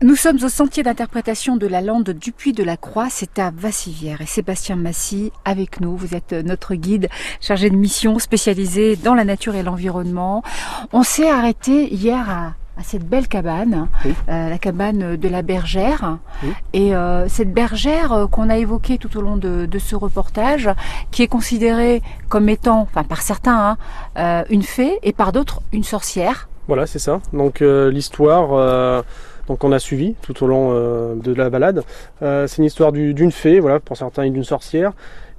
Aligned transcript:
Nous 0.00 0.14
sommes 0.14 0.38
au 0.44 0.48
sentier 0.48 0.84
d'interprétation 0.84 1.56
de 1.56 1.66
la 1.66 1.80
lande 1.80 2.10
du 2.10 2.30
Puy 2.30 2.52
de 2.52 2.62
la 2.62 2.76
Croix, 2.76 3.08
c'est 3.10 3.40
à 3.40 3.50
Vassivière 3.50 4.20
et 4.20 4.26
Sébastien 4.26 4.76
Massy 4.76 5.32
avec 5.44 5.80
nous. 5.80 5.96
Vous 5.96 6.14
êtes 6.14 6.32
notre 6.32 6.76
guide 6.76 7.08
chargé 7.40 7.68
de 7.68 7.74
mission 7.74 8.20
spécialisé 8.20 8.94
dans 8.94 9.14
la 9.14 9.24
nature 9.24 9.56
et 9.56 9.64
l'environnement. 9.64 10.44
On 10.92 11.02
s'est 11.02 11.28
arrêté 11.28 11.92
hier 11.92 12.30
à, 12.30 12.52
cette 12.84 13.08
belle 13.08 13.26
cabane, 13.26 13.88
Oui. 14.04 14.14
euh, 14.28 14.48
la 14.48 14.58
cabane 14.58 15.16
de 15.16 15.28
la 15.28 15.42
bergère. 15.42 16.18
Oui. 16.44 16.50
Et 16.74 16.94
euh, 16.94 17.26
cette 17.28 17.52
bergère 17.52 18.12
euh, 18.12 18.26
qu'on 18.28 18.50
a 18.50 18.56
évoquée 18.56 18.98
tout 18.98 19.16
au 19.16 19.20
long 19.20 19.36
de, 19.36 19.66
de 19.66 19.78
ce 19.80 19.96
reportage, 19.96 20.70
qui 21.10 21.24
est 21.24 21.26
considérée 21.26 22.02
comme 22.28 22.48
étant, 22.48 22.82
enfin 22.82 23.02
par 23.02 23.20
certains, 23.20 23.70
hein, 23.70 23.76
euh, 24.16 24.44
une 24.48 24.62
fée 24.62 25.00
et 25.02 25.12
par 25.12 25.32
d'autres 25.32 25.60
une 25.72 25.82
sorcière. 25.82 26.48
Voilà, 26.68 26.86
c'est 26.86 27.00
ça. 27.00 27.20
Donc 27.32 27.62
euh, 27.62 27.90
l'histoire 27.90 28.50
euh, 28.52 29.02
donc 29.48 29.64
on 29.64 29.72
a 29.72 29.78
suivi 29.78 30.14
tout 30.22 30.44
au 30.44 30.46
long 30.46 30.70
euh, 30.72 31.14
de 31.14 31.32
la 31.34 31.50
balade, 31.50 31.82
euh, 32.22 32.46
c'est 32.46 32.58
une 32.58 32.64
histoire 32.64 32.92
du- 32.92 33.14
d'une 33.14 33.32
fée, 33.32 33.58
voilà, 33.60 33.80
pour 33.80 33.96
certains 33.96 34.28
d'une 34.28 34.44
sorcière, 34.44 34.92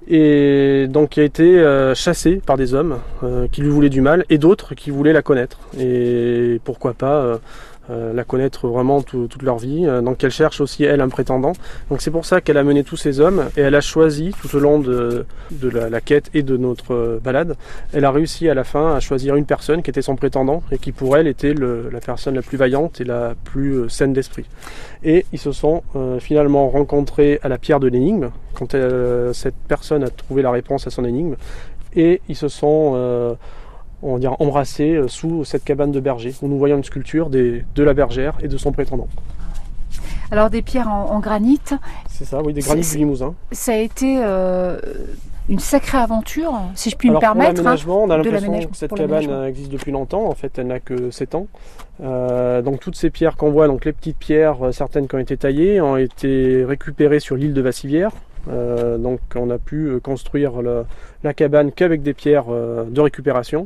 et 0.08 0.88
donc 0.90 1.10
qui 1.10 1.20
a 1.20 1.24
été 1.24 1.60
euh, 1.60 1.94
chassée 1.94 2.42
par 2.46 2.58
des 2.58 2.74
hommes 2.74 2.98
qui 3.52 3.62
lui 3.62 3.70
voulaient 3.70 3.90
du 3.90 4.02
mal 4.02 4.26
et 4.30 4.38
d'autres 4.38 4.74
qui 4.76 4.90
voulaient 4.90 5.14
la 5.14 5.22
connaître. 5.22 5.60
Et 5.80 6.60
pourquoi 6.64 6.94
pas 6.94 7.40
euh, 7.90 8.14
la 8.14 8.24
connaître 8.24 8.68
vraiment 8.68 9.02
tout- 9.02 9.28
toute 9.28 9.42
leur 9.44 9.58
vie. 9.58 9.86
Euh, 9.86 10.02
donc 10.02 10.24
elle 10.24 10.32
cherche 10.32 10.62
aussi 10.62 10.84
elle 10.84 11.02
un 11.02 11.10
prétendant. 11.10 11.54
Donc 11.90 12.02
c'est 12.02 12.12
pour 12.12 12.26
ça 12.26 12.42
qu'elle 12.42 12.58
a 12.58 12.64
mené 12.64 12.84
tous 12.84 12.98
ces 12.98 13.20
hommes 13.20 13.50
et 13.58 13.62
elle 13.62 13.76
a 13.76 13.82
choisi 13.82 14.34
tout 14.42 14.56
au 14.56 14.60
long 14.60 14.80
de, 14.80 15.26
de 15.52 15.70
la, 15.70 16.02
quête 16.02 16.30
et 16.34 16.44
de 16.44 16.58
notre 16.58 16.94
euh, 16.94 17.20
balade 17.24 17.56
elle 17.94 18.06
a 18.06 18.12
réussi 18.12 18.50
à 18.50 18.54
la 18.54 18.64
fin 18.64 18.96
à 18.96 19.00
choisir 19.00 19.36
une 19.36 19.46
personne 19.46 19.82
qui 19.82 19.90
était 19.90 20.02
son 20.02 20.16
prétendant 20.16 20.64
et 20.72 20.78
qui 20.78 20.92
pour 20.92 21.18
elle 21.18 21.28
était 21.28 21.54
la 21.54 22.00
personne 22.00 22.36
la 22.36 22.42
plus 22.42 22.58
vaillante 22.58 23.02
et 23.02 23.04
la 23.04 23.34
plus 23.44 23.74
euh, 23.74 23.90
saine 23.90 24.14
d'esprit. 24.14 24.46
Et 25.04 25.26
ils 25.32 25.40
se 25.40 25.52
sont 25.52 25.82
finalement 26.20 26.70
rencontrés 26.70 27.40
à 27.42 27.48
la 27.48 27.58
pierre 27.58 27.80
de 27.80 27.88
l'énigme 27.88 28.32
quand 28.54 28.76
cette 29.34 29.56
personne 29.68 30.04
a 30.04 30.10
trouvé 30.10 30.42
la 30.42 30.52
réponse 30.52 30.86
à 30.88 30.90
son 30.90 31.06
énigme 31.06 31.36
et 31.96 32.22
ils 32.28 32.36
se 32.36 32.50
sont 32.50 33.38
on 34.02 34.14
va 34.14 34.20
dire 34.20 34.36
embrassés 34.40 34.94
euh, 34.96 35.08
sous 35.08 35.44
cette 35.46 35.64
cabane 35.64 35.92
de 35.92 36.00
berger 36.00 36.34
où 36.42 36.48
nous 36.48 36.58
voyons 36.58 36.78
une 36.78 36.84
sculpture 36.84 37.30
des- 37.30 37.64
de 37.76 37.84
la 37.84 37.94
bergère 37.94 38.36
et 38.42 38.48
de 38.48 38.58
son 38.58 38.72
prétendant. 38.72 39.08
Alors 40.32 40.50
des 40.50 40.62
pierres 40.62 40.88
en, 40.90 41.10
en 41.12 41.20
granit, 41.20 41.60
C'est 42.08 42.26
ça, 42.26 42.42
oui, 42.44 42.54
des 42.54 42.62
granits 42.62 42.82
du 42.92 42.98
Limousin. 42.98 43.34
ça 43.52 43.72
a 43.74 43.78
été 43.78 44.20
euh, 44.24 44.80
une 45.50 45.58
sacrée 45.58 45.98
aventure, 45.98 46.54
si 46.76 46.92
je 46.92 46.96
puis 46.96 47.10
Alors 47.10 47.20
me 47.20 47.26
permettre. 47.26 47.50
hein. 47.62 47.64
l'aménagement, 47.64 48.04
on 48.04 48.10
a 48.12 48.18
de 48.20 48.24
l'impression 48.24 48.42
l'aménagement, 48.48 48.72
que 48.72 48.78
cette 48.78 48.94
cabane 48.94 49.26
euh, 49.30 49.48
existe 49.48 49.72
depuis 49.72 49.92
longtemps. 49.92 50.26
En 50.28 50.36
fait, 50.36 50.60
elle 50.60 50.68
n'a 50.68 50.80
que 50.80 51.10
7 51.10 51.34
ans. 51.34 51.48
Euh, 52.02 52.62
donc 52.62 52.80
toutes 52.80 52.96
ces 52.96 53.10
pierres 53.10 53.36
qu'on 53.38 53.50
voit, 53.50 53.68
donc 53.68 53.86
les 53.86 53.92
petites 53.92 54.18
pierres, 54.18 54.58
certaines 54.72 55.08
qui 55.08 55.16
ont 55.16 55.20
été 55.20 55.36
taillées, 55.36 55.82
ont 55.82 55.98
été 55.98 56.64
récupérées 56.64 57.20
sur 57.20 57.36
l'île 57.36 57.54
de 57.56 57.62
Vassivière. 57.62 58.12
Euh, 58.50 58.98
donc 58.98 59.20
on 59.36 59.50
a 59.50 59.58
pu 59.58 59.88
euh, 59.88 60.00
construire 60.00 60.54
la 61.24 61.34
cabane 61.34 61.72
qu'avec 61.72 62.02
des 62.02 62.14
pierres 62.14 62.46
euh, 62.50 62.86
de 62.86 63.02
récupération. 63.02 63.66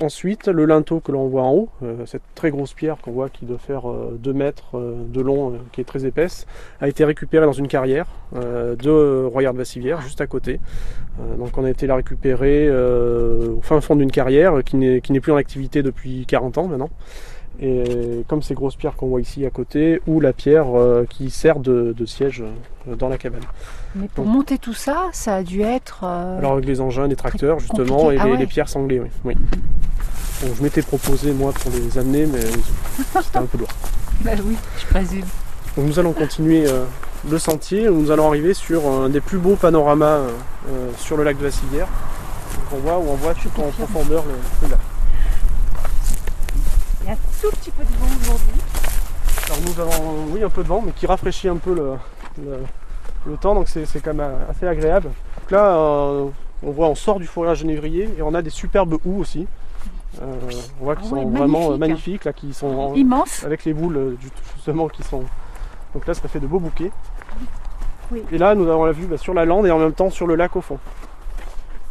Ensuite, 0.00 0.48
le 0.48 0.64
linteau 0.64 0.98
que 0.98 1.12
l'on 1.12 1.28
voit 1.28 1.42
en 1.42 1.52
haut, 1.52 1.68
cette 2.04 2.22
très 2.34 2.50
grosse 2.50 2.72
pierre 2.72 2.96
qu'on 3.00 3.12
voit 3.12 3.28
qui 3.28 3.44
doit 3.44 3.58
faire 3.58 3.84
2 4.18 4.32
mètres 4.32 4.76
de 4.76 5.20
long, 5.20 5.52
qui 5.70 5.80
est 5.80 5.84
très 5.84 6.04
épaisse, 6.04 6.48
a 6.80 6.88
été 6.88 7.04
récupérée 7.04 7.46
dans 7.46 7.52
une 7.52 7.68
carrière 7.68 8.06
de 8.34 9.24
Royard 9.24 9.54
Vassivière, 9.54 10.00
juste 10.00 10.20
à 10.20 10.26
côté. 10.26 10.58
Donc 11.38 11.56
on 11.56 11.64
a 11.64 11.70
été 11.70 11.86
la 11.86 11.94
récupérer 11.94 12.68
au 12.68 13.60
fin 13.62 13.80
fond 13.80 13.94
d'une 13.94 14.10
carrière 14.10 14.64
qui 14.64 14.76
n'est 14.76 15.20
plus 15.20 15.30
en 15.30 15.36
activité 15.36 15.84
depuis 15.84 16.26
40 16.26 16.58
ans 16.58 16.66
maintenant. 16.66 16.90
Et 17.60 18.24
comme 18.28 18.42
ces 18.42 18.54
grosses 18.54 18.74
pierres 18.76 18.94
qu'on 18.96 19.06
voit 19.06 19.20
ici 19.20 19.46
à 19.46 19.50
côté, 19.50 20.00
ou 20.08 20.18
la 20.20 20.32
pierre 20.32 20.76
euh, 20.76 21.06
qui 21.08 21.30
sert 21.30 21.60
de, 21.60 21.94
de 21.96 22.04
siège 22.06 22.42
euh, 22.88 22.96
dans 22.96 23.08
la 23.08 23.16
cabane. 23.16 23.42
Mais 23.94 24.08
pour 24.12 24.26
monter 24.26 24.58
tout 24.58 24.74
ça, 24.74 25.04
ça 25.12 25.36
a 25.36 25.42
dû 25.44 25.62
être. 25.62 26.00
euh, 26.02 26.38
Alors 26.38 26.52
avec 26.54 26.64
les 26.66 26.80
engins, 26.80 27.06
les 27.06 27.14
tracteurs 27.16 27.60
justement, 27.60 27.96
compliqué. 27.98 28.16
et 28.16 28.18
Ah 28.20 28.24
les, 28.26 28.32
ouais. 28.32 28.38
les 28.38 28.46
pierres 28.46 28.68
sanglées, 28.68 29.00
oui. 29.24 29.34
je 30.42 30.62
m'étais 30.62 30.82
proposé 30.82 31.32
moi 31.32 31.52
pour 31.52 31.70
les 31.70 31.96
amener, 31.96 32.26
mais 32.26 32.40
c'était 33.22 33.38
un 33.38 33.46
peu 33.46 33.58
lourd. 33.58 33.68
Bah 34.24 34.30
oui, 34.46 34.56
je 34.78 34.86
présume. 34.86 35.24
Donc 35.76 35.86
nous 35.86 35.98
allons 35.98 36.12
continuer 36.12 36.66
le 37.28 37.38
sentier, 37.38 37.88
où 37.88 38.00
nous 38.00 38.10
allons 38.12 38.28
arriver 38.28 38.54
sur 38.54 38.86
un 38.88 39.08
des 39.08 39.20
plus 39.20 39.38
beaux 39.38 39.56
panoramas 39.56 40.20
sur 40.98 41.16
le 41.16 41.24
lac 41.24 41.36
de 41.38 41.44
la 41.44 41.50
Civière. 41.50 41.88
On 42.72 42.76
voit 42.78 42.98
où 42.98 43.04
on 43.10 43.14
voit 43.14 43.34
tout 43.34 43.48
en 43.60 43.68
profondeur 43.70 44.24
le, 44.26 44.34
le 44.66 44.70
lac. 44.72 44.78
Tout 47.44 47.56
petit 47.56 47.70
peu 47.70 47.84
de 47.84 47.88
vent 47.98 48.06
aujourd'hui. 48.22 48.60
Alors 49.46 49.58
nous 49.66 49.80
avons 49.80 50.24
oui 50.32 50.42
un 50.42 50.48
peu 50.48 50.62
de 50.62 50.68
vent 50.68 50.82
mais 50.84 50.92
qui 50.92 51.06
rafraîchit 51.06 51.48
un 51.48 51.56
peu 51.56 51.74
le, 51.74 51.92
le, 52.42 52.56
le 53.26 53.36
temps 53.36 53.54
donc 53.54 53.68
c'est 53.68 53.84
quand 54.02 54.14
même 54.14 54.30
assez 54.48 54.66
agréable. 54.66 55.10
Donc 55.40 55.50
là 55.50 55.76
euh, 55.76 56.26
on 56.62 56.70
voit 56.70 56.88
on 56.88 56.94
sort 56.94 57.18
du 57.20 57.26
forêt 57.26 57.50
à 57.50 57.54
genévrier 57.54 58.08
et 58.18 58.22
on 58.22 58.32
a 58.34 58.40
des 58.40 58.48
superbes 58.50 58.94
houes 59.04 59.20
aussi. 59.20 59.46
Euh, 60.22 60.24
on 60.80 60.84
voit 60.84 60.96
qu'ils 60.96 61.08
Ah 61.10 61.14
ouais, 61.16 61.22
sont 61.24 61.30
vraiment 61.30 61.72
euh, 61.72 61.76
magnifique. 61.76 61.80
magnifiques 61.80 62.24
là 62.24 62.32
qui 62.32 62.54
sont 62.54 62.68
en- 62.68 62.94
Immense. 62.94 63.44
avec 63.44 63.64
les 63.66 63.74
boules 63.74 64.16
justement 64.56 64.88
qui 64.88 65.02
sont 65.02 65.24
donc 65.92 66.06
là 66.06 66.14
ça 66.14 66.26
fait 66.28 66.40
de 66.40 66.46
beaux 66.46 66.60
bouquets. 66.60 66.90
Oui. 68.12 68.22
Et 68.32 68.38
là 68.38 68.54
nous 68.54 68.68
avons 68.70 68.84
la 68.86 68.92
vue 68.92 69.06
bah, 69.06 69.18
sur 69.18 69.34
la 69.34 69.44
lande 69.44 69.66
et 69.66 69.70
en 69.70 69.78
même 69.78 69.92
temps 69.92 70.08
sur 70.10 70.26
le 70.26 70.34
lac 70.36 70.56
au 70.56 70.60
fond. 70.62 70.78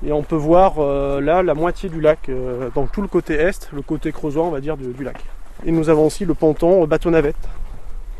Et 0.05 0.11
on 0.11 0.23
peut 0.23 0.35
voir 0.35 0.73
euh, 0.79 1.21
là 1.21 1.43
la 1.43 1.53
moitié 1.53 1.87
du 1.89 2.01
lac, 2.01 2.27
euh, 2.29 2.69
donc 2.75 2.91
tout 2.91 3.01
le 3.01 3.07
côté 3.07 3.35
est, 3.35 3.69
le 3.71 3.81
côté 3.83 4.11
creusois 4.11 4.43
on 4.43 4.49
va 4.51 4.59
dire 4.59 4.75
du, 4.77 4.87
du 4.87 5.03
lac. 5.03 5.23
Et 5.65 5.71
nous 5.71 5.89
avons 5.89 6.05
aussi 6.07 6.25
le 6.25 6.33
ponton 6.33 6.83
euh, 6.83 6.85
bateau 6.87 7.09
navette. 7.09 7.35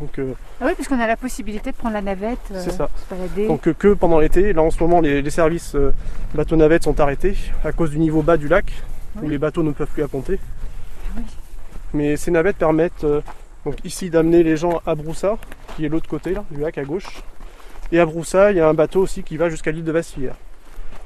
Donc, 0.02 0.18
euh, 0.20 0.34
Ah 0.60 0.66
oui, 0.68 0.74
parce 0.76 0.88
qu'on 0.90 1.00
a 1.00 1.08
la 1.08 1.16
possibilité 1.18 1.72
de 1.72 1.76
prendre 1.78 1.94
la 1.94 2.02
navette, 2.02 2.40
euh, 2.52 2.62
C'est 2.64 2.72
ça. 2.72 2.90
se 2.96 3.14
balader. 3.16 3.48
donc 3.48 3.68
euh, 3.68 3.74
que 3.74 3.94
pendant 3.94 4.20
l'été. 4.20 4.54
Là 4.54 4.62
en 4.64 4.72
ce 4.72 4.82
moment 4.82 5.02
les, 5.02 5.22
les 5.22 5.30
services 5.30 5.76
euh, 5.76 5.94
bateau 6.34 6.56
navette 6.56 6.84
sont 6.84 7.00
arrêtés 7.00 7.38
à 7.64 7.72
cause 7.72 7.92
du 7.92 8.00
niveau 8.00 8.22
bas 8.22 8.38
du 8.38 8.48
lac 8.48 8.66
où 9.22 9.30
les 9.30 9.38
bateaux 9.38 9.62
ne 9.64 9.72
peuvent 9.72 9.88
plus 9.88 10.04
apponter. 10.04 10.40
Oui. 11.16 11.24
Mais 11.94 12.18
ces 12.18 12.32
navettes 12.32 12.58
permettent 12.58 13.06
donc 13.66 13.76
ici 13.86 14.10
d'amener 14.10 14.42
les 14.42 14.58
gens 14.58 14.82
à 14.88 14.96
Broussa, 14.96 15.38
qui 15.76 15.86
est 15.86 15.90
l'autre 15.90 16.10
côté 16.10 16.34
là, 16.34 16.44
du 16.50 16.60
lac 16.60 16.78
à 16.80 16.84
gauche. 16.84 17.22
Et 17.92 18.00
à 18.00 18.06
Broussa, 18.08 18.52
il 18.52 18.58
y 18.58 18.60
a 18.60 18.68
un 18.68 18.74
bateau 18.74 19.02
aussi 19.02 19.22
qui 19.22 19.38
va 19.38 19.50
jusqu'à 19.50 19.70
l'île 19.70 19.84
de 19.84 19.92
Vassivière. 19.92 20.34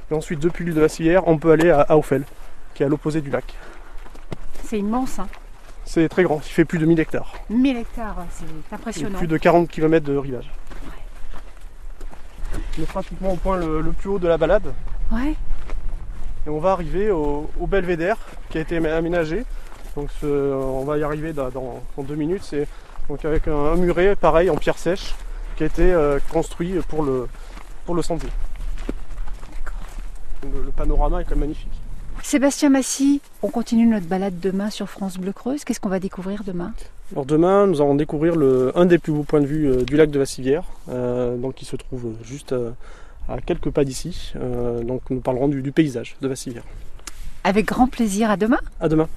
Et 0.09 0.13
ensuite, 0.13 0.39
depuis 0.39 0.63
l'île 0.63 0.75
de 0.75 0.79
Vassivière, 0.79 1.27
on 1.27 1.37
peut 1.37 1.51
aller 1.51 1.69
à 1.69 1.97
Aufel, 1.97 2.23
qui 2.73 2.83
est 2.83 2.85
à 2.85 2.89
l'opposé 2.89 3.19
du 3.19 3.29
lac. 3.29 3.43
C'est 4.63 4.79
immense, 4.79 5.19
hein. 5.19 5.27
C'est 5.89 6.09
très 6.09 6.23
grand, 6.23 6.41
il 6.45 6.49
fait 6.51 6.65
plus 6.65 6.79
de 6.79 6.85
1000 6.85 6.99
hectares. 6.99 7.33
1000 7.49 7.77
hectares, 7.77 8.17
c'est 8.29 8.43
Et 8.45 8.75
impressionnant. 8.75 9.17
plus 9.17 9.27
de 9.27 9.37
40 9.37 9.69
km 9.69 10.05
de 10.05 10.17
rivage. 10.17 10.51
On 12.77 12.81
est 12.81 12.85
pratiquement 12.85 13.31
au 13.31 13.35
point 13.37 13.55
le, 13.57 13.79
le 13.81 13.91
plus 13.93 14.09
haut 14.09 14.19
de 14.19 14.27
la 14.27 14.37
balade. 14.37 14.73
Ouais. 15.13 15.33
Et 16.45 16.49
on 16.49 16.59
va 16.59 16.71
arriver 16.73 17.09
au, 17.09 17.49
au 17.59 17.67
belvédère 17.67 18.17
qui 18.49 18.57
a 18.57 18.61
été 18.61 18.77
aménagé. 18.77 19.45
Donc 19.95 20.09
ce- 20.21 20.53
on 20.53 20.83
va 20.83 20.97
y 20.97 21.03
arriver 21.03 21.31
dans, 21.31 21.49
dans- 21.49 21.81
dans 21.95 22.03
deux 22.03 22.15
minutes. 22.15 22.43
C'est 22.43 22.67
donc 23.07 23.23
avec 23.23 23.47
un, 23.47 23.55
un 23.55 23.75
muret 23.77 24.15
pareil 24.17 24.49
en 24.49 24.57
pierre 24.57 24.77
sèche 24.77 25.15
qui 25.55 25.63
a 25.63 25.67
été 25.67 25.93
euh, 25.93 26.19
construit 26.29 26.73
pour 26.89 27.01
le, 27.03 27.27
pour 27.85 27.95
le 27.95 28.01
sentier. 28.01 28.29
Le, 30.43 30.63
le 30.65 30.71
panorama 30.71 31.21
est 31.21 31.23
quand 31.23 31.31
même 31.31 31.39
magnifique. 31.39 31.71
Sébastien 32.27 32.67
Massy, 32.69 33.21
on 33.41 33.47
continue 33.47 33.85
notre 33.85 34.05
balade 34.05 34.37
demain 34.41 34.69
sur 34.69 34.89
France 34.89 35.17
Bleu 35.17 35.31
Creuse. 35.31 35.63
Qu'est-ce 35.63 35.79
qu'on 35.79 35.87
va 35.87 36.01
découvrir 36.01 36.43
demain? 36.43 36.73
Alors 37.13 37.25
demain, 37.25 37.67
nous 37.67 37.79
allons 37.79 37.95
découvrir 37.95 38.35
le, 38.35 38.77
un 38.77 38.85
des 38.85 38.97
plus 38.97 39.13
beaux 39.13 39.23
points 39.23 39.39
de 39.39 39.45
vue 39.45 39.65
euh, 39.65 39.85
du 39.85 39.95
lac 39.95 40.11
de 40.11 40.19
Vassivière, 40.19 40.65
euh, 40.89 41.37
donc 41.37 41.55
qui 41.55 41.63
se 41.63 41.77
trouve 41.77 42.15
juste 42.25 42.51
euh, 42.51 42.71
à 43.29 43.39
quelques 43.39 43.69
pas 43.69 43.85
d'ici. 43.85 44.33
Donc 44.35 45.03
nous 45.09 45.21
parlerons 45.21 45.47
du, 45.47 45.61
du 45.61 45.71
paysage 45.71 46.17
de 46.19 46.27
Vassivière. 46.27 46.63
Avec 47.45 47.65
grand 47.65 47.87
plaisir, 47.87 48.29
à 48.29 48.35
demain. 48.35 48.59
À 48.81 48.89
demain. 48.89 49.07